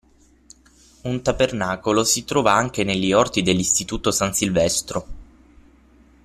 Un 1.03 1.21
tabernacolo 1.21 2.03
si 2.03 2.25
trova 2.25 2.53
anche 2.53 2.83
negli 2.83 3.13
orti 3.13 3.43
dell'Istituto 3.43 4.09
San 4.09 4.33
Silvestro. 4.33 5.05